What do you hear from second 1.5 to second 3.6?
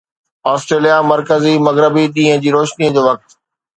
مغربي ڏينهن جي روشني جو وقت